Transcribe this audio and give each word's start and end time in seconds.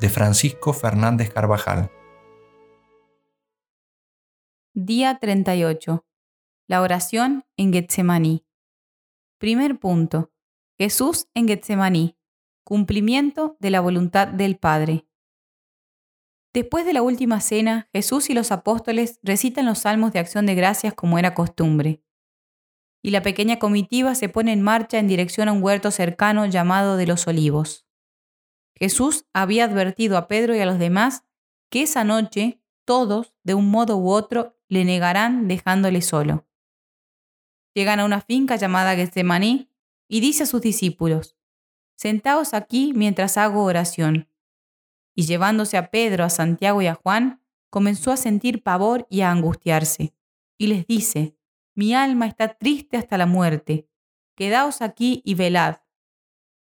de 0.00 0.08
Francisco 0.08 0.72
Fernández 0.72 1.32
Carvajal. 1.32 1.90
Día 4.74 5.18
38. 5.20 6.04
La 6.66 6.82
oración 6.82 7.44
en 7.56 7.72
Getsemaní. 7.72 8.44
Primer 9.38 9.78
punto. 9.78 10.32
Jesús 10.78 11.28
en 11.34 11.46
Getsemaní. 11.46 12.16
Cumplimiento 12.64 13.56
de 13.60 13.70
la 13.70 13.80
voluntad 13.80 14.26
del 14.26 14.56
Padre. 14.56 15.06
Después 16.52 16.84
de 16.86 16.92
la 16.92 17.02
última 17.02 17.40
cena, 17.40 17.88
Jesús 17.92 18.30
y 18.30 18.34
los 18.34 18.52
apóstoles 18.52 19.18
recitan 19.22 19.66
los 19.66 19.80
salmos 19.80 20.12
de 20.12 20.20
acción 20.20 20.46
de 20.46 20.54
gracias 20.54 20.94
como 20.94 21.18
era 21.18 21.34
costumbre. 21.34 22.02
Y 23.02 23.10
la 23.10 23.22
pequeña 23.22 23.58
comitiva 23.58 24.14
se 24.14 24.28
pone 24.28 24.52
en 24.52 24.62
marcha 24.62 24.98
en 24.98 25.08
dirección 25.08 25.48
a 25.48 25.52
un 25.52 25.62
huerto 25.62 25.90
cercano 25.90 26.46
llamado 26.46 26.96
de 26.96 27.06
los 27.06 27.26
olivos. 27.26 27.83
Jesús 28.74 29.26
había 29.32 29.64
advertido 29.64 30.16
a 30.16 30.28
Pedro 30.28 30.54
y 30.54 30.60
a 30.60 30.66
los 30.66 30.78
demás 30.78 31.24
que 31.70 31.82
esa 31.82 32.04
noche 32.04 32.60
todos, 32.84 33.34
de 33.42 33.54
un 33.54 33.70
modo 33.70 33.96
u 33.96 34.10
otro, 34.10 34.56
le 34.68 34.84
negarán 34.84 35.48
dejándole 35.48 36.02
solo. 36.02 36.46
Llegan 37.74 38.00
a 38.00 38.04
una 38.04 38.20
finca 38.20 38.56
llamada 38.56 38.94
Getsemaní 38.94 39.70
y 40.08 40.20
dice 40.20 40.44
a 40.44 40.46
sus 40.46 40.60
discípulos, 40.60 41.36
Sentaos 41.96 42.54
aquí 42.54 42.92
mientras 42.94 43.36
hago 43.36 43.64
oración. 43.64 44.28
Y 45.14 45.26
llevándose 45.26 45.76
a 45.76 45.90
Pedro, 45.90 46.24
a 46.24 46.30
Santiago 46.30 46.82
y 46.82 46.86
a 46.86 46.94
Juan, 46.94 47.40
comenzó 47.70 48.10
a 48.10 48.16
sentir 48.16 48.62
pavor 48.62 49.06
y 49.10 49.22
a 49.22 49.30
angustiarse. 49.30 50.14
Y 50.58 50.66
les 50.66 50.86
dice, 50.86 51.36
Mi 51.74 51.94
alma 51.94 52.26
está 52.26 52.54
triste 52.54 52.96
hasta 52.96 53.16
la 53.16 53.26
muerte. 53.26 53.88
Quedaos 54.36 54.82
aquí 54.82 55.22
y 55.24 55.34
velad. 55.34 55.78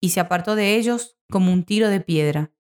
Y 0.01 0.11
se 0.11 0.21
apartó 0.21 0.55
de 0.55 0.77
ellos 0.77 1.16
como 1.31 1.53
un 1.53 1.65
tiro 1.65 1.89
de 1.89 2.01
piedra. 2.01 2.53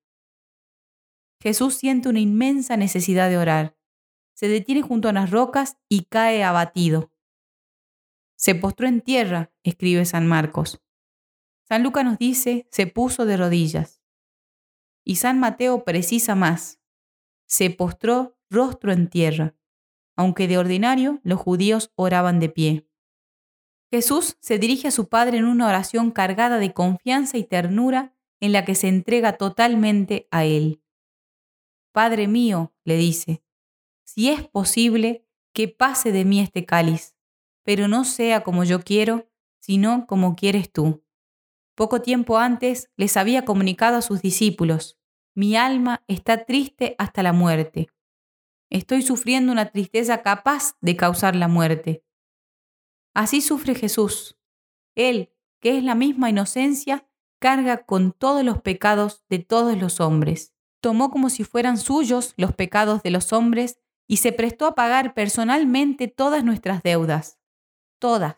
Jesús 1.41 1.75
siente 1.75 2.09
una 2.09 2.21
inmensa 2.21 2.77
necesidad 2.77 3.29
de 3.29 3.39
orar. 3.39 3.77
Se 4.35 4.49
detiene 4.49 4.83
junto 4.83 5.09
a 5.09 5.13
unas 5.13 5.31
rocas 5.31 5.79
y 5.89 6.05
cae 6.05 6.43
abatido. 6.45 7.13
Se 8.37 8.55
postró 8.55 8.87
en 8.87 9.01
tierra, 9.01 9.53
escribe 9.63 10.05
San 10.05 10.27
Marcos. 10.27 10.83
San 11.69 11.83
Lucas 11.83 12.05
nos 12.05 12.19
dice, 12.19 12.69
se 12.71 12.87
puso 12.87 13.25
de 13.25 13.37
rodillas. 13.37 14.03
Y 15.05 15.17
San 15.17 15.39
Mateo 15.39 15.85
precisa 15.85 16.35
más, 16.35 16.81
se 17.47 17.71
postró 17.71 18.37
rostro 18.51 18.93
en 18.93 19.09
tierra, 19.09 19.55
aunque 20.17 20.49
de 20.49 20.59
ordinario 20.59 21.21
los 21.23 21.41
judíos 21.41 21.93
oraban 21.95 22.41
de 22.41 22.49
pie. 22.49 22.89
Jesús 23.91 24.37
se 24.41 24.59
dirige 24.59 24.89
a 24.89 24.91
su 24.91 25.09
Padre 25.09 25.39
en 25.39 25.45
una 25.45 25.69
oración 25.69 26.11
cargada 26.11 26.59
de 26.59 26.73
confianza 26.73 27.39
y 27.39 27.45
ternura 27.45 28.16
en 28.41 28.53
la 28.53 28.65
que 28.65 28.75
se 28.75 28.89
entrega 28.89 29.37
totalmente 29.37 30.29
a 30.31 30.45
Él. 30.45 30.83
Padre 31.93 32.29
mío, 32.29 32.75
le 32.85 32.97
dice, 32.97 33.43
si 34.05 34.31
es 34.31 34.47
posible, 34.47 35.27
que 35.53 35.69
pase 35.69 36.13
de 36.13 36.25
mí 36.25 36.41
este 36.41 36.67
cáliz, 36.67 37.17
pero 37.65 37.89
no 37.89 38.05
sea 38.05 38.45
como 38.45 38.65
yo 38.65 38.83
quiero, 38.83 39.29
sino 39.59 40.07
como 40.07 40.37
quieres 40.37 40.71
tú. 40.71 41.03
Poco 41.75 42.03
tiempo 42.03 42.39
antes 42.39 42.91
les 42.97 43.17
había 43.17 43.45
comunicado 43.45 43.97
a 43.97 44.03
sus 44.03 44.23
discípulos, 44.23 44.99
mi 45.35 45.57
alma 45.57 46.05
está 46.09 46.45
triste 46.45 46.95
hasta 46.99 47.23
la 47.23 47.33
muerte. 47.33 47.89
Estoy 48.71 49.03
sufriendo 49.03 49.53
una 49.53 49.71
tristeza 49.71 50.23
capaz 50.23 50.77
de 50.81 50.97
causar 50.97 51.37
la 51.37 51.49
muerte. 51.49 52.05
Así 53.15 53.41
sufre 53.41 53.75
Jesús. 53.75 54.39
Él, 54.95 55.33
que 55.61 55.77
es 55.79 55.85
la 55.85 55.95
misma 55.95 56.31
inocencia, 56.31 57.09
carga 57.39 57.85
con 57.85 58.13
todos 58.13 58.45
los 58.45 58.61
pecados 58.63 59.25
de 59.29 59.39
todos 59.39 59.77
los 59.79 60.01
hombres. 60.01 60.55
Tomó 60.81 61.11
como 61.11 61.31
si 61.31 61.45
fueran 61.45 61.79
suyos 61.79 62.35
los 62.37 62.55
pecados 62.55 63.03
de 63.03 63.11
los 63.11 63.33
hombres 63.33 63.79
y 64.07 64.19
se 64.19 64.33
prestó 64.33 64.67
a 64.67 64.75
pagar 64.75 65.15
personalmente 65.15 66.09
todas 66.09 66.45
nuestras 66.45 66.83
deudas. 66.83 67.39
Todas. 67.99 68.37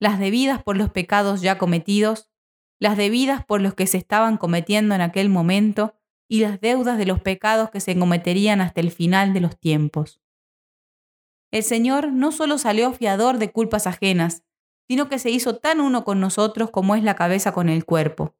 Las 0.00 0.18
debidas 0.18 0.62
por 0.62 0.76
los 0.76 0.90
pecados 0.90 1.40
ya 1.40 1.58
cometidos, 1.58 2.30
las 2.78 2.96
debidas 2.96 3.44
por 3.44 3.60
los 3.60 3.74
que 3.74 3.86
se 3.86 3.98
estaban 3.98 4.36
cometiendo 4.36 4.94
en 4.94 5.00
aquel 5.00 5.28
momento 5.28 5.94
y 6.28 6.40
las 6.40 6.60
deudas 6.60 6.98
de 6.98 7.06
los 7.06 7.20
pecados 7.20 7.70
que 7.70 7.80
se 7.80 7.98
cometerían 7.98 8.60
hasta 8.60 8.80
el 8.80 8.90
final 8.90 9.32
de 9.32 9.40
los 9.40 9.58
tiempos. 9.58 10.20
El 11.50 11.62
Señor 11.62 12.12
no 12.12 12.30
solo 12.30 12.58
salió 12.58 12.92
fiador 12.92 13.38
de 13.38 13.50
culpas 13.50 13.86
ajenas, 13.86 14.44
sino 14.88 15.10
que 15.10 15.18
se 15.18 15.30
hizo 15.30 15.56
tan 15.56 15.80
uno 15.80 16.02
con 16.02 16.18
nosotros 16.18 16.70
como 16.70 16.94
es 16.94 17.04
la 17.04 17.14
cabeza 17.14 17.52
con 17.52 17.68
el 17.68 17.84
cuerpo. 17.84 18.34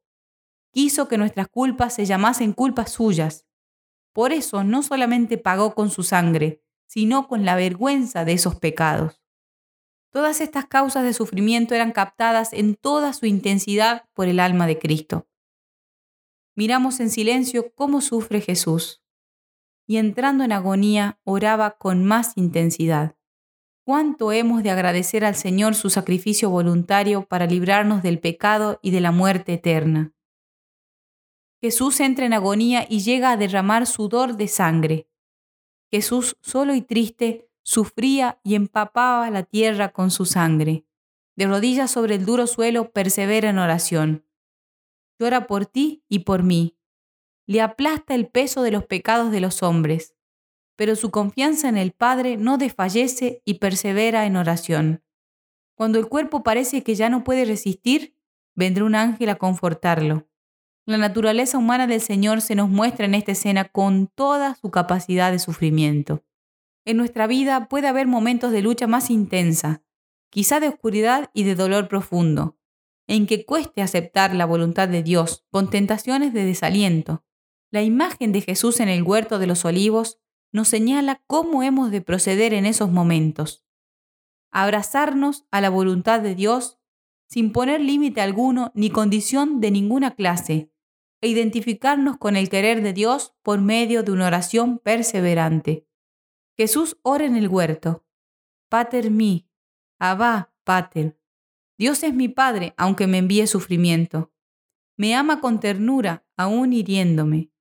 Quiso 0.71 1.07
que 1.07 1.19
nuestras 1.19 1.47
culpas 1.47 1.93
se 1.93 2.05
llamasen 2.05 2.53
culpas 2.53 2.91
suyas. 2.91 3.45
Por 4.13 4.33
eso 4.33 4.63
no 4.63 4.81
solamente 4.81 5.37
pagó 5.37 5.75
con 5.75 5.91
su 5.91 6.01
sangre, 6.01 6.63
sino 6.87 7.27
con 7.27 7.45
la 7.45 7.55
vergüenza 7.55 8.25
de 8.25 8.33
esos 8.33 8.55
pecados. 8.55 9.21
Todas 10.11 10.41
estas 10.41 10.65
causas 10.65 11.03
de 11.03 11.13
sufrimiento 11.13 11.75
eran 11.75 11.91
captadas 11.91 12.51
en 12.53 12.73
toda 12.75 13.13
su 13.13 13.27
intensidad 13.27 14.09
por 14.13 14.27
el 14.27 14.39
alma 14.39 14.65
de 14.65 14.79
Cristo. 14.79 15.27
Miramos 16.55 16.99
en 16.99 17.11
silencio 17.11 17.71
cómo 17.75 18.01
sufre 18.01 18.41
Jesús, 18.41 19.03
y 19.85 19.97
entrando 19.97 20.43
en 20.43 20.51
agonía 20.51 21.19
oraba 21.23 21.77
con 21.77 22.03
más 22.03 22.35
intensidad 22.37 23.18
cuánto 23.89 24.31
hemos 24.31 24.61
de 24.61 24.69
agradecer 24.69 25.25
al 25.25 25.33
Señor 25.33 25.73
su 25.73 25.89
sacrificio 25.89 26.51
voluntario 26.51 27.25
para 27.25 27.47
librarnos 27.47 28.03
del 28.03 28.19
pecado 28.19 28.79
y 28.83 28.91
de 28.91 29.01
la 29.01 29.11
muerte 29.11 29.53
eterna. 29.55 30.13
Jesús 31.59 31.99
entra 31.99 32.27
en 32.27 32.33
agonía 32.33 32.85
y 32.87 32.99
llega 32.99 33.31
a 33.31 33.35
derramar 33.35 33.87
sudor 33.87 34.37
de 34.37 34.47
sangre. 34.47 35.09
Jesús, 35.89 36.37
solo 36.39 36.75
y 36.75 36.83
triste, 36.83 37.49
sufría 37.63 38.39
y 38.43 38.53
empapaba 38.53 39.27
la 39.31 39.41
tierra 39.41 39.91
con 39.91 40.11
su 40.11 40.25
sangre. 40.25 40.85
De 41.35 41.47
rodillas 41.47 41.89
sobre 41.89 42.13
el 42.13 42.27
duro 42.27 42.45
suelo, 42.45 42.91
persevera 42.91 43.49
en 43.49 43.57
oración. 43.57 44.23
Llora 45.17 45.47
por 45.47 45.65
ti 45.65 46.03
y 46.07 46.19
por 46.19 46.43
mí. 46.43 46.77
Le 47.47 47.59
aplasta 47.59 48.13
el 48.13 48.27
peso 48.27 48.61
de 48.61 48.69
los 48.69 48.85
pecados 48.85 49.31
de 49.31 49.41
los 49.41 49.63
hombres 49.63 50.13
pero 50.79 50.95
su 50.95 51.11
confianza 51.11 51.67
en 51.67 51.75
el 51.75 51.91
Padre 51.91 52.37
no 52.37 52.57
desfallece 52.57 53.41
y 53.43 53.55
persevera 53.55 54.25
en 54.25 54.37
oración. 54.37 55.03
Cuando 55.75 55.99
el 55.99 56.07
cuerpo 56.07 56.41
parece 56.41 56.83
que 56.83 56.95
ya 56.95 57.09
no 57.09 57.25
puede 57.25 57.43
resistir, 57.43 58.15
vendrá 58.55 58.85
un 58.85 58.95
ángel 58.95 59.27
a 59.27 59.35
confortarlo. 59.35 60.29
La 60.85 60.97
naturaleza 60.97 61.57
humana 61.57 61.85
del 61.85 61.99
Señor 61.99 62.39
se 62.39 62.55
nos 62.55 62.69
muestra 62.69 63.07
en 63.07 63.15
esta 63.15 63.33
escena 63.33 63.65
con 63.65 64.07
toda 64.07 64.55
su 64.55 64.71
capacidad 64.71 65.33
de 65.33 65.39
sufrimiento. 65.39 66.23
En 66.85 66.95
nuestra 66.95 67.27
vida 67.27 67.67
puede 67.67 67.89
haber 67.89 68.07
momentos 68.07 68.53
de 68.53 68.61
lucha 68.61 68.87
más 68.87 69.09
intensa, 69.09 69.83
quizá 70.29 70.61
de 70.61 70.69
oscuridad 70.69 71.29
y 71.33 71.43
de 71.43 71.55
dolor 71.55 71.89
profundo, 71.89 72.57
en 73.05 73.27
que 73.27 73.43
cueste 73.43 73.81
aceptar 73.81 74.33
la 74.33 74.45
voluntad 74.45 74.87
de 74.87 75.03
Dios, 75.03 75.45
con 75.51 75.69
tentaciones 75.69 76.31
de 76.33 76.45
desaliento. 76.45 77.25
La 77.69 77.81
imagen 77.81 78.31
de 78.31 78.39
Jesús 78.39 78.79
en 78.79 78.87
el 78.87 79.03
huerto 79.03 79.39
de 79.39 79.47
los 79.47 79.65
olivos 79.65 80.21
nos 80.51 80.67
señala 80.67 81.21
cómo 81.27 81.63
hemos 81.63 81.91
de 81.91 82.01
proceder 82.01 82.53
en 82.53 82.65
esos 82.65 82.91
momentos. 82.91 83.65
Abrazarnos 84.51 85.47
a 85.51 85.61
la 85.61 85.69
voluntad 85.69 86.21
de 86.21 86.35
Dios 86.35 86.79
sin 87.29 87.51
poner 87.51 87.79
límite 87.79 88.21
alguno 88.21 88.71
ni 88.73 88.89
condición 88.89 89.61
de 89.61 89.69
ninguna 89.69 90.15
clase, 90.15 90.71
e 91.21 91.27
identificarnos 91.27 92.17
con 92.17 92.35
el 92.35 92.49
querer 92.49 92.81
de 92.81 92.93
Dios 92.93 93.35
por 93.43 93.61
medio 93.61 94.03
de 94.03 94.11
una 94.11 94.27
oración 94.27 94.79
perseverante. 94.79 95.85
Jesús 96.57 96.97
ora 97.03 97.25
en 97.25 97.35
el 97.35 97.47
huerto. 97.47 98.05
Pater 98.69 99.11
mi, 99.11 99.49
Abba, 99.99 100.53
Pater. 100.63 101.19
Dios 101.77 102.03
es 102.03 102.13
mi 102.13 102.29
Padre, 102.29 102.73
aunque 102.77 103.05
me 103.07 103.17
envíe 103.17 103.47
sufrimiento. 103.47 104.33
Me 104.97 105.15
ama 105.15 105.39
con 105.39 105.59
ternura, 105.59 106.25
aún 106.35 106.73
hiriéndome. 106.73 107.51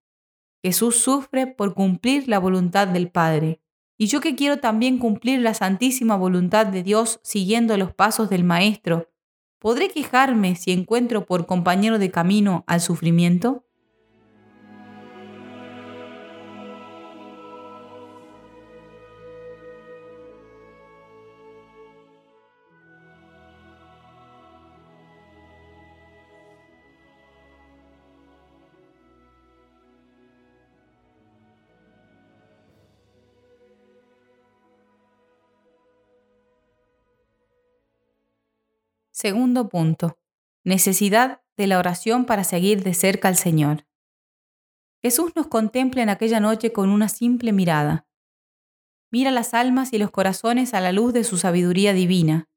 Jesús 0.63 0.97
sufre 0.97 1.47
por 1.47 1.75
cumplir 1.75 2.29
la 2.29 2.39
voluntad 2.39 2.89
del 2.89 3.11
Padre. 3.11 3.61
Y 3.97 4.07
yo 4.07 4.21
que 4.21 4.35
quiero 4.35 4.59
también 4.59 4.99
cumplir 4.99 5.41
la 5.41 5.55
santísima 5.55 6.17
voluntad 6.17 6.67
de 6.67 6.83
Dios 6.83 7.21
siguiendo 7.23 7.77
los 7.77 7.93
pasos 7.93 8.31
del 8.31 8.45
Maestro, 8.45 9.11
¿podré 9.59 9.89
quejarme 9.89 10.57
si 10.57 10.73
encuentro 10.73 11.27
por 11.27 11.47
compañero 11.47 11.99
de 11.99 12.11
camino 12.11 12.65
al 12.67 12.81
sufrimiento? 12.81 13.68
Segundo 39.21 39.69
punto. 39.69 40.17
Necesidad 40.63 41.43
de 41.57 41.67
la 41.67 41.81
oración 41.81 42.25
para 42.25 42.45
seguir 42.45 42.85
de 42.85 42.95
cerca 42.95 43.27
al 43.27 43.35
Señor. 43.35 43.85
Jesús 45.03 45.33
nos 45.35 45.49
contempla 45.49 46.05
en 46.05 46.09
aquella 46.09 46.39
noche 46.39 46.73
con 46.73 46.89
una 46.89 47.09
simple 47.09 47.51
mirada. 47.51 48.07
Mira 49.11 49.33
las 49.33 49.55
almas 49.55 49.93
y 49.93 49.99
los 49.99 50.13
corazones 50.13 50.73
a 50.73 50.81
la 50.81 50.93
luz 50.93 51.13
de 51.13 51.25
su 51.25 51.37
sabiduría 51.37 51.95
divina. 51.95 52.49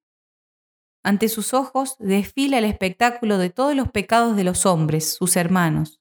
Ante 1.04 1.30
sus 1.30 1.56
ojos 1.56 1.96
desfila 1.98 2.60
el 2.60 2.66
espectáculo 2.66 3.40
de 3.40 3.50
todos 3.50 3.75
los 3.75 3.90
pecados 3.90 4.36
de 4.36 4.44
los 4.44 4.68
hombres, 4.68 5.16
sus 5.16 5.38
hermanos. 5.38 6.00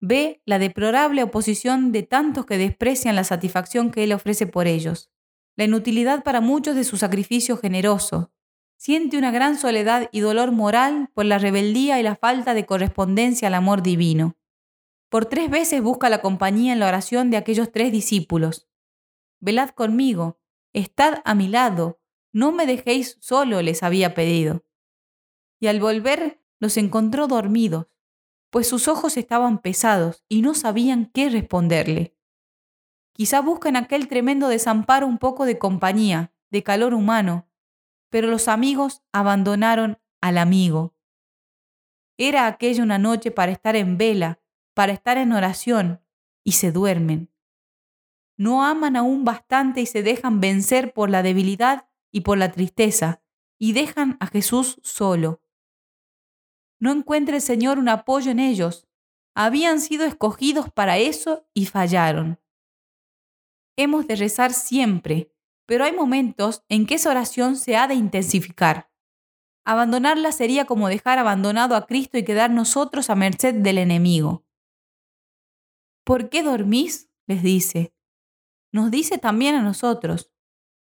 Ve 0.00 0.40
la 0.46 0.58
deplorable 0.58 1.22
oposición 1.22 1.92
de 1.92 2.02
tantos 2.02 2.46
que 2.46 2.56
desprecian 2.56 3.14
la 3.14 3.24
satisfacción 3.24 3.90
que 3.90 4.04
Él 4.04 4.14
ofrece 4.14 4.46
por 4.46 4.68
ellos, 4.68 5.10
la 5.54 5.64
inutilidad 5.64 6.24
para 6.24 6.40
muchos 6.40 6.76
de 6.76 6.84
su 6.84 6.96
sacrificio 6.96 7.58
generoso, 7.58 8.32
siente 8.78 9.18
una 9.18 9.32
gran 9.32 9.58
soledad 9.58 10.08
y 10.12 10.20
dolor 10.20 10.52
moral 10.52 11.10
por 11.12 11.26
la 11.26 11.38
rebeldía 11.38 12.00
y 12.00 12.02
la 12.02 12.16
falta 12.16 12.54
de 12.54 12.64
correspondencia 12.64 13.48
al 13.48 13.54
amor 13.54 13.82
divino. 13.82 14.36
Por 15.10 15.26
tres 15.26 15.50
veces 15.50 15.82
busca 15.82 16.08
la 16.08 16.22
compañía 16.22 16.72
en 16.72 16.78
la 16.78 16.86
oración 16.86 17.30
de 17.30 17.38
aquellos 17.38 17.72
tres 17.72 17.90
discípulos. 17.90 18.68
Velad 19.40 19.70
conmigo, 19.70 20.38
estad 20.72 21.22
a 21.24 21.34
mi 21.34 21.48
lado, 21.48 22.00
no 22.32 22.52
me 22.52 22.66
dejéis 22.66 23.18
solo, 23.20 23.62
les 23.62 23.82
había 23.82 24.14
pedido. 24.14 24.64
Y 25.60 25.66
al 25.66 25.80
volver 25.80 26.40
los 26.60 26.76
encontró 26.76 27.26
dormidos, 27.26 27.88
pues 28.50 28.68
sus 28.68 28.86
ojos 28.86 29.16
estaban 29.16 29.58
pesados 29.58 30.24
y 30.28 30.40
no 30.40 30.54
sabían 30.54 31.10
qué 31.12 31.30
responderle. 31.30 32.16
Quizá 33.12 33.40
busca 33.40 33.68
en 33.68 33.76
aquel 33.76 34.06
tremendo 34.06 34.46
desamparo 34.46 35.06
un 35.06 35.18
poco 35.18 35.46
de 35.46 35.58
compañía, 35.58 36.32
de 36.50 36.62
calor 36.62 36.94
humano, 36.94 37.47
pero 38.10 38.28
los 38.28 38.48
amigos 38.48 39.02
abandonaron 39.12 39.98
al 40.20 40.38
amigo. 40.38 40.94
Era 42.16 42.46
aquella 42.46 42.82
una 42.82 42.98
noche 42.98 43.30
para 43.30 43.52
estar 43.52 43.76
en 43.76 43.96
vela, 43.96 44.40
para 44.74 44.92
estar 44.92 45.18
en 45.18 45.32
oración, 45.32 46.02
y 46.44 46.52
se 46.52 46.72
duermen. 46.72 47.30
No 48.36 48.64
aman 48.64 48.96
aún 48.96 49.24
bastante 49.24 49.80
y 49.80 49.86
se 49.86 50.02
dejan 50.02 50.40
vencer 50.40 50.92
por 50.92 51.10
la 51.10 51.22
debilidad 51.22 51.88
y 52.12 52.20
por 52.22 52.38
la 52.38 52.50
tristeza, 52.50 53.22
y 53.58 53.72
dejan 53.72 54.16
a 54.20 54.28
Jesús 54.28 54.80
solo. 54.82 55.42
No 56.80 56.92
encuentra 56.92 57.36
el 57.36 57.42
Señor 57.42 57.78
un 57.78 57.88
apoyo 57.88 58.30
en 58.30 58.38
ellos. 58.38 58.86
Habían 59.34 59.80
sido 59.80 60.04
escogidos 60.04 60.70
para 60.70 60.98
eso 60.98 61.48
y 61.54 61.66
fallaron. 61.66 62.40
Hemos 63.76 64.06
de 64.06 64.16
rezar 64.16 64.52
siempre, 64.52 65.32
pero 65.68 65.84
hay 65.84 65.92
momentos 65.92 66.64
en 66.70 66.86
que 66.86 66.94
esa 66.94 67.10
oración 67.10 67.54
se 67.54 67.76
ha 67.76 67.86
de 67.86 67.94
intensificar. 67.94 68.90
Abandonarla 69.66 70.32
sería 70.32 70.64
como 70.64 70.88
dejar 70.88 71.18
abandonado 71.18 71.76
a 71.76 71.84
Cristo 71.84 72.16
y 72.16 72.24
quedar 72.24 72.50
nosotros 72.50 73.10
a 73.10 73.14
merced 73.14 73.54
del 73.56 73.76
enemigo. 73.76 74.46
¿Por 76.04 76.30
qué 76.30 76.42
dormís? 76.42 77.10
les 77.26 77.42
dice. 77.42 77.94
Nos 78.72 78.90
dice 78.90 79.18
también 79.18 79.56
a 79.56 79.62
nosotros, 79.62 80.32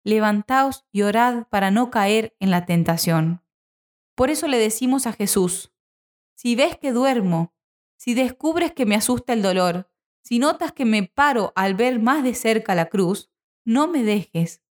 levantaos 0.05 0.87
y 0.93 1.03
orad 1.03 1.49
para 1.49 1.73
no 1.73 1.91
caer 1.91 2.37
en 2.39 2.53
la 2.53 2.65
tentación. 2.65 3.43
Por 4.15 4.31
eso 4.31 4.47
le 4.47 4.59
decimos 4.59 5.09
a 5.09 5.13
Jesús, 5.13 5.73
si 6.37 6.55
ves 6.55 6.79
que 6.79 6.93
duermo, 6.93 7.57
si 7.97 8.15
descubres 8.15 8.73
que 8.73 8.87
me 8.87 8.95
asusta 8.95 9.33
el 9.33 9.43
dolor, 9.43 9.91
si 10.23 10.39
notas 10.39 10.71
que 10.71 10.85
me 10.85 11.03
paro 11.03 11.53
al 11.57 11.75
ver 11.75 11.99
más 11.99 12.23
de 12.23 12.35
cerca 12.35 12.77
la 12.77 12.87
cruz, 12.87 13.30
no 13.65 13.89
me 13.89 14.03
dejes. 14.03 14.63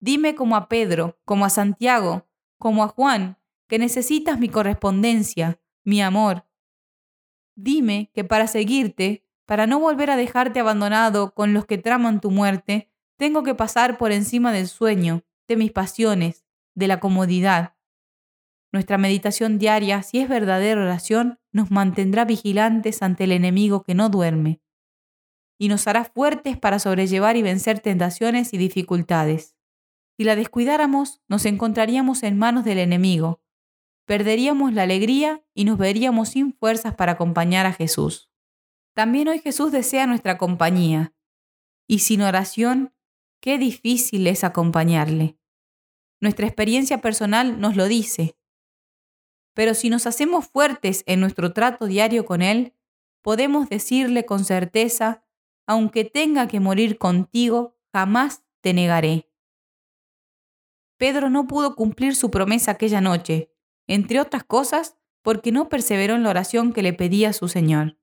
Dime 0.00 0.34
como 0.34 0.56
a 0.56 0.68
Pedro, 0.68 1.18
como 1.24 1.44
a 1.44 1.50
Santiago, 1.50 2.28
como 2.58 2.84
a 2.84 2.88
Juan, 2.88 3.38
que 3.68 3.78
necesitas 3.78 4.38
mi 4.38 4.48
correspondencia, 4.48 5.60
mi 5.84 6.02
amor. 6.02 6.46
Dime 7.56 8.10
que 8.14 8.24
para 8.24 8.46
seguirte, 8.46 9.24
para 9.46 9.66
no 9.66 9.78
volver 9.78 10.10
a 10.10 10.16
dejarte 10.16 10.60
abandonado 10.60 11.34
con 11.34 11.54
los 11.54 11.66
que 11.66 11.78
traman 11.78 12.20
tu 12.20 12.30
muerte, 12.30 12.90
tengo 13.16 13.42
que 13.42 13.54
pasar 13.54 13.96
por 13.96 14.12
encima 14.12 14.52
del 14.52 14.68
sueño, 14.68 15.22
de 15.46 15.56
mis 15.56 15.72
pasiones, 15.72 16.44
de 16.74 16.88
la 16.88 17.00
comodidad. 17.00 17.74
Nuestra 18.72 18.98
meditación 18.98 19.58
diaria, 19.58 20.02
si 20.02 20.18
es 20.18 20.28
verdadera 20.28 20.82
oración, 20.82 21.38
nos 21.52 21.70
mantendrá 21.70 22.24
vigilantes 22.24 23.02
ante 23.02 23.24
el 23.24 23.32
enemigo 23.32 23.84
que 23.84 23.94
no 23.94 24.08
duerme 24.08 24.63
y 25.58 25.68
nos 25.68 25.86
hará 25.86 26.04
fuertes 26.04 26.58
para 26.58 26.78
sobrellevar 26.78 27.36
y 27.36 27.42
vencer 27.42 27.80
tentaciones 27.80 28.52
y 28.52 28.58
dificultades. 28.58 29.54
Si 30.16 30.24
la 30.24 30.36
descuidáramos, 30.36 31.22
nos 31.28 31.44
encontraríamos 31.44 32.22
en 32.22 32.38
manos 32.38 32.64
del 32.64 32.78
enemigo, 32.78 33.42
perderíamos 34.06 34.72
la 34.72 34.82
alegría 34.82 35.42
y 35.54 35.64
nos 35.64 35.78
veríamos 35.78 36.30
sin 36.30 36.52
fuerzas 36.52 36.94
para 36.94 37.12
acompañar 37.12 37.66
a 37.66 37.72
Jesús. 37.72 38.30
También 38.94 39.28
hoy 39.28 39.40
Jesús 39.40 39.72
desea 39.72 40.06
nuestra 40.06 40.38
compañía, 40.38 41.14
y 41.86 41.98
sin 41.98 42.22
oración, 42.22 42.94
qué 43.40 43.58
difícil 43.58 44.26
es 44.26 44.44
acompañarle. 44.44 45.36
Nuestra 46.20 46.46
experiencia 46.46 47.00
personal 47.00 47.60
nos 47.60 47.76
lo 47.76 47.86
dice. 47.86 48.38
Pero 49.52 49.74
si 49.74 49.90
nos 49.90 50.06
hacemos 50.06 50.46
fuertes 50.46 51.02
en 51.06 51.20
nuestro 51.20 51.52
trato 51.52 51.86
diario 51.86 52.24
con 52.24 52.40
Él, 52.40 52.74
podemos 53.22 53.68
decirle 53.68 54.24
con 54.24 54.44
certeza 54.44 55.23
aunque 55.66 56.04
tenga 56.04 56.48
que 56.48 56.60
morir 56.60 56.98
contigo, 56.98 57.76
jamás 57.92 58.42
te 58.60 58.72
negaré. 58.72 59.30
Pedro 60.96 61.30
no 61.30 61.46
pudo 61.46 61.74
cumplir 61.74 62.14
su 62.14 62.30
promesa 62.30 62.72
aquella 62.72 63.00
noche, 63.00 63.50
entre 63.86 64.20
otras 64.20 64.44
cosas 64.44 64.96
porque 65.22 65.52
no 65.52 65.68
perseveró 65.68 66.14
en 66.14 66.22
la 66.22 66.30
oración 66.30 66.72
que 66.72 66.82
le 66.82 66.92
pedía 66.92 67.32
su 67.32 67.48
Señor. 67.48 67.98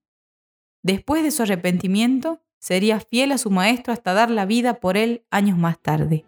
Después 0.84 1.24
de 1.24 1.32
su 1.32 1.44
arrepentimiento, 1.44 2.42
sería 2.60 3.00
fiel 3.00 3.32
a 3.32 3.38
su 3.38 3.52
Maestro 3.52 3.94
hasta 3.94 4.14
dar 4.14 4.32
la 4.32 4.46
vida 4.46 4.80
por 4.80 4.98
él 4.98 5.26
años 5.30 5.58
más 5.58 5.80
tarde. 5.80 6.26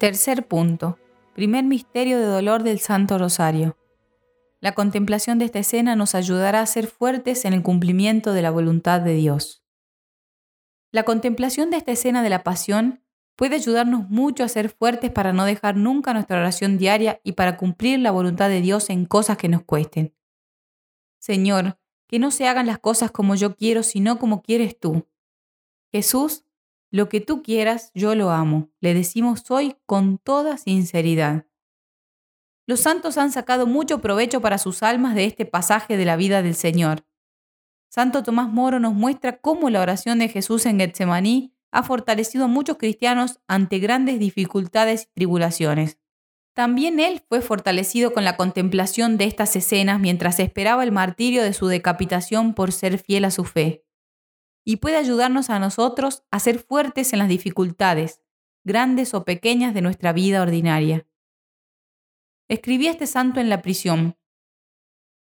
Tercer 0.00 0.48
punto. 0.48 0.98
Primer 1.34 1.62
misterio 1.62 2.18
de 2.18 2.24
dolor 2.24 2.62
del 2.62 2.80
Santo 2.80 3.18
Rosario. 3.18 3.76
La 4.58 4.72
contemplación 4.72 5.38
de 5.38 5.44
esta 5.44 5.58
escena 5.58 5.94
nos 5.94 6.14
ayudará 6.14 6.62
a 6.62 6.66
ser 6.66 6.86
fuertes 6.86 7.44
en 7.44 7.52
el 7.52 7.62
cumplimiento 7.62 8.32
de 8.32 8.40
la 8.40 8.50
voluntad 8.50 9.02
de 9.02 9.12
Dios. 9.12 9.62
La 10.90 11.02
contemplación 11.02 11.68
de 11.68 11.76
esta 11.76 11.92
escena 11.92 12.22
de 12.22 12.30
la 12.30 12.42
pasión 12.44 13.04
puede 13.36 13.56
ayudarnos 13.56 14.08
mucho 14.08 14.42
a 14.42 14.48
ser 14.48 14.70
fuertes 14.70 15.10
para 15.10 15.34
no 15.34 15.44
dejar 15.44 15.76
nunca 15.76 16.14
nuestra 16.14 16.38
oración 16.38 16.78
diaria 16.78 17.20
y 17.22 17.32
para 17.32 17.58
cumplir 17.58 17.98
la 17.98 18.10
voluntad 18.10 18.48
de 18.48 18.62
Dios 18.62 18.88
en 18.88 19.04
cosas 19.04 19.36
que 19.36 19.50
nos 19.50 19.64
cuesten. 19.64 20.14
Señor, 21.18 21.78
que 22.06 22.18
no 22.18 22.30
se 22.30 22.48
hagan 22.48 22.64
las 22.64 22.78
cosas 22.78 23.10
como 23.10 23.34
yo 23.34 23.54
quiero, 23.54 23.82
sino 23.82 24.18
como 24.18 24.40
quieres 24.40 24.80
tú. 24.80 25.06
Jesús, 25.92 26.46
lo 26.90 27.08
que 27.08 27.20
tú 27.20 27.42
quieras, 27.42 27.90
yo 27.94 28.14
lo 28.14 28.30
amo, 28.30 28.70
le 28.80 28.94
decimos 28.94 29.50
hoy 29.50 29.76
con 29.86 30.18
toda 30.18 30.58
sinceridad. 30.58 31.46
Los 32.66 32.80
santos 32.80 33.18
han 33.18 33.32
sacado 33.32 33.66
mucho 33.66 34.00
provecho 34.00 34.40
para 34.40 34.58
sus 34.58 34.82
almas 34.82 35.14
de 35.14 35.24
este 35.24 35.44
pasaje 35.44 35.96
de 35.96 36.04
la 36.04 36.16
vida 36.16 36.42
del 36.42 36.54
Señor. 36.54 37.04
Santo 37.88 38.22
Tomás 38.22 38.48
Moro 38.48 38.78
nos 38.78 38.94
muestra 38.94 39.38
cómo 39.38 39.70
la 39.70 39.80
oración 39.80 40.20
de 40.20 40.28
Jesús 40.28 40.66
en 40.66 40.78
Getsemaní 40.78 41.52
ha 41.72 41.82
fortalecido 41.82 42.44
a 42.44 42.48
muchos 42.48 42.76
cristianos 42.76 43.40
ante 43.48 43.78
grandes 43.78 44.18
dificultades 44.18 45.02
y 45.02 45.14
tribulaciones. 45.14 45.98
También 46.54 47.00
él 47.00 47.22
fue 47.28 47.40
fortalecido 47.40 48.12
con 48.12 48.24
la 48.24 48.36
contemplación 48.36 49.16
de 49.16 49.24
estas 49.24 49.54
escenas 49.56 50.00
mientras 50.00 50.40
esperaba 50.40 50.84
el 50.84 50.92
martirio 50.92 51.42
de 51.42 51.52
su 51.52 51.68
decapitación 51.68 52.54
por 52.54 52.72
ser 52.72 52.98
fiel 52.98 53.24
a 53.24 53.30
su 53.30 53.44
fe. 53.44 53.84
Y 54.64 54.76
puede 54.76 54.96
ayudarnos 54.96 55.50
a 55.50 55.58
nosotros 55.58 56.24
a 56.30 56.38
ser 56.40 56.58
fuertes 56.58 57.12
en 57.12 57.18
las 57.18 57.28
dificultades, 57.28 58.22
grandes 58.64 59.14
o 59.14 59.24
pequeñas 59.24 59.74
de 59.74 59.82
nuestra 59.82 60.12
vida 60.12 60.42
ordinaria. 60.42 61.06
Escribía 62.48 62.90
este 62.90 63.06
santo 63.06 63.40
en 63.40 63.48
la 63.48 63.62
prisión. 63.62 64.16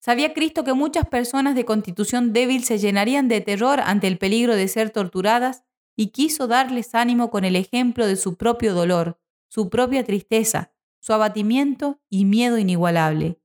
Sabía 0.01 0.33
Cristo 0.33 0.65
que 0.65 0.73
muchas 0.73 1.07
personas 1.09 1.55
de 1.55 1.65
constitución 1.65 2.33
débil 2.33 2.65
se 2.65 2.79
llenarían 2.79 3.29
de 3.29 3.41
terror 3.41 3.81
ante 3.81 4.07
el 4.07 4.19
peligro 4.19 4.55
de 4.55 4.69
ser 4.69 4.91
torturadas 4.91 5.65
y 5.97 6.09
quiso 6.09 6.47
darles 6.47 6.95
ánimo 6.95 7.31
con 7.31 7.45
el 7.45 7.57
ejemplo 7.57 8.07
de 8.07 8.17
su 8.17 8.37
propio 8.37 8.73
dolor, 8.73 9.21
su 9.49 9.69
propia 9.69 10.05
tristeza, 10.05 10.73
su 11.01 11.13
abatimiento 11.13 12.01
y 12.09 12.25
miedo 12.25 12.59
inigualable. 12.59 13.41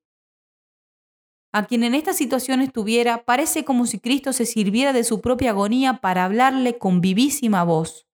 A 1.55 1.65
quien 1.67 1.83
en 1.83 1.93
esta 1.93 2.13
situación 2.13 2.61
estuviera, 2.61 3.25
parece 3.25 3.63
como 3.63 3.85
si 3.85 3.99
Cristo 3.99 4.33
se 4.33 4.47
sirviera 4.47 4.91
de 4.91 5.03
su 5.03 5.21
propia 5.21 5.51
agonía 5.51 6.01
para 6.01 6.25
hablarle 6.25 6.79
con 6.79 6.99
vivísima 6.99 7.63
voz. 7.63 8.07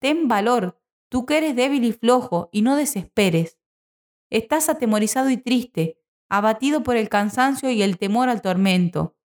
Ten 0.00 0.26
valor, 0.26 0.82
tú 1.08 1.24
que 1.24 1.38
eres 1.38 1.54
débil 1.54 1.84
y 1.84 1.92
flojo, 1.92 2.48
y 2.50 2.62
no 2.62 2.74
desesperes. 2.74 3.60
Estás 4.28 4.68
atemorizado 4.68 5.30
y 5.30 5.36
triste, 5.36 6.00
abatido 6.28 6.82
por 6.82 6.96
el 6.96 7.08
cansancio 7.08 7.70
y 7.70 7.82
el 7.82 7.96
temor 7.96 8.28
al 8.28 8.42
tormento. 8.42 9.16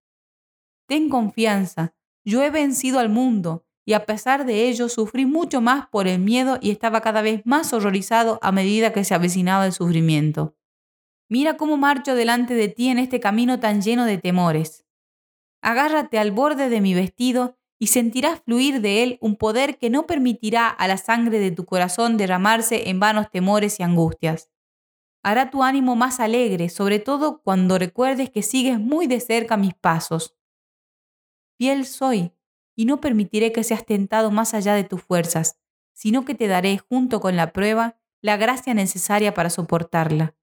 Ten 0.87 1.09
confianza, 1.09 1.95
yo 2.23 2.43
he 2.43 2.51
vencido 2.51 2.99
al 2.99 3.09
mundo, 3.09 3.65
y 3.83 3.93
a 3.93 4.05
pesar 4.05 4.45
de 4.45 4.67
ello 4.67 4.89
sufrí 4.89 5.25
mucho 5.25 5.59
más 5.59 5.87
por 5.87 6.07
el 6.07 6.19
miedo 6.19 6.59
y 6.61 6.69
estaba 6.69 7.01
cada 7.01 7.23
vez 7.23 7.41
más 7.45 7.73
horrorizado 7.73 8.37
a 8.43 8.51
medida 8.51 8.93
que 8.93 9.03
se 9.03 9.15
avecinaba 9.15 9.65
el 9.65 9.73
sufrimiento. 9.73 10.55
Mira 11.27 11.57
cómo 11.57 11.77
marcho 11.77 12.15
delante 12.15 12.53
de 12.53 12.67
ti 12.67 12.89
en 12.89 12.99
este 12.99 13.19
camino 13.19 13.59
tan 13.59 13.81
lleno 13.81 14.05
de 14.05 14.17
temores. 14.17 14.85
Agárrate 15.61 16.19
al 16.19 16.31
borde 16.31 16.69
de 16.69 16.81
mi 16.81 16.93
vestido 16.93 17.57
y 17.79 17.87
sentirás 17.87 18.41
fluir 18.41 18.81
de 18.81 19.03
él 19.03 19.17
un 19.21 19.35
poder 19.35 19.77
que 19.77 19.89
no 19.89 20.05
permitirá 20.05 20.69
a 20.69 20.87
la 20.87 20.97
sangre 20.97 21.39
de 21.39 21.51
tu 21.51 21.65
corazón 21.65 22.17
derramarse 22.17 22.89
en 22.89 22.99
vanos 22.99 23.31
temores 23.31 23.79
y 23.79 23.83
angustias. 23.83 24.49
Hará 25.23 25.49
tu 25.49 25.63
ánimo 25.63 25.95
más 25.95 26.19
alegre, 26.19 26.69
sobre 26.69 26.99
todo 26.99 27.41
cuando 27.41 27.79
recuerdes 27.79 28.29
que 28.29 28.43
sigues 28.43 28.79
muy 28.79 29.07
de 29.07 29.19
cerca 29.19 29.57
mis 29.57 29.73
pasos. 29.73 30.35
Fiel 31.57 31.85
soy, 31.85 32.31
y 32.75 32.85
no 32.85 33.01
permitiré 33.01 33.51
que 33.51 33.63
seas 33.63 33.85
tentado 33.85 34.29
más 34.29 34.53
allá 34.53 34.75
de 34.75 34.83
tus 34.83 35.01
fuerzas, 35.01 35.59
sino 35.93 36.25
que 36.25 36.35
te 36.35 36.47
daré, 36.47 36.77
junto 36.77 37.21
con 37.21 37.35
la 37.35 37.53
prueba, 37.53 37.97
la 38.21 38.37
gracia 38.37 38.73
necesaria 38.73 39.33
para 39.33 39.49
soportarla. 39.49 40.35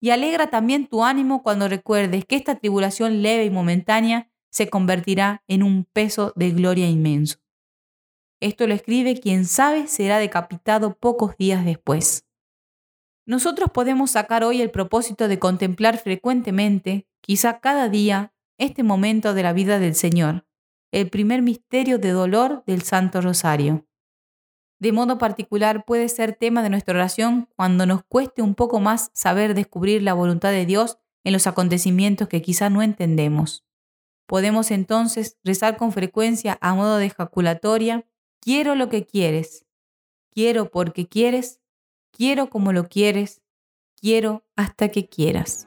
Y 0.00 0.10
alegra 0.10 0.48
también 0.48 0.86
tu 0.86 1.04
ánimo 1.04 1.42
cuando 1.42 1.68
recuerdes 1.68 2.24
que 2.24 2.36
esta 2.36 2.54
tribulación 2.54 3.22
leve 3.22 3.44
y 3.44 3.50
momentánea 3.50 4.30
se 4.50 4.68
convertirá 4.68 5.42
en 5.48 5.62
un 5.62 5.84
peso 5.84 6.32
de 6.36 6.50
gloria 6.50 6.88
inmenso. 6.88 7.38
Esto 8.40 8.66
lo 8.66 8.74
escribe 8.74 9.18
quien 9.18 9.44
sabe 9.44 9.88
será 9.88 10.18
decapitado 10.18 10.96
pocos 10.96 11.36
días 11.36 11.64
después. 11.64 12.24
Nosotros 13.26 13.70
podemos 13.72 14.12
sacar 14.12 14.44
hoy 14.44 14.62
el 14.62 14.70
propósito 14.70 15.28
de 15.28 15.38
contemplar 15.38 15.98
frecuentemente, 15.98 17.06
quizá 17.20 17.60
cada 17.60 17.88
día, 17.88 18.32
este 18.58 18.82
momento 18.82 19.34
de 19.34 19.42
la 19.42 19.52
vida 19.52 19.78
del 19.78 19.94
Señor, 19.94 20.46
el 20.92 21.10
primer 21.10 21.42
misterio 21.42 21.98
de 21.98 22.10
dolor 22.10 22.62
del 22.66 22.82
Santo 22.82 23.20
Rosario. 23.20 23.87
De 24.80 24.92
modo 24.92 25.18
particular 25.18 25.84
puede 25.84 26.08
ser 26.08 26.34
tema 26.34 26.62
de 26.62 26.70
nuestra 26.70 26.94
oración 26.94 27.48
cuando 27.56 27.84
nos 27.84 28.04
cueste 28.04 28.42
un 28.42 28.54
poco 28.54 28.80
más 28.80 29.10
saber 29.12 29.54
descubrir 29.54 30.02
la 30.02 30.14
voluntad 30.14 30.50
de 30.50 30.66
Dios 30.66 30.98
en 31.24 31.32
los 31.32 31.46
acontecimientos 31.46 32.28
que 32.28 32.42
quizá 32.42 32.70
no 32.70 32.82
entendemos. 32.82 33.64
Podemos 34.26 34.70
entonces 34.70 35.36
rezar 35.42 35.76
con 35.76 35.90
frecuencia 35.90 36.58
a 36.60 36.74
modo 36.74 36.98
de 36.98 37.06
ejaculatoria, 37.06 38.06
quiero 38.40 38.74
lo 38.74 38.88
que 38.88 39.04
quieres, 39.04 39.66
quiero 40.30 40.70
porque 40.70 41.08
quieres, 41.08 41.60
quiero 42.12 42.50
como 42.50 42.72
lo 42.72 42.88
quieres, 42.88 43.42
quiero 44.00 44.44
hasta 44.54 44.90
que 44.90 45.08
quieras. 45.08 45.66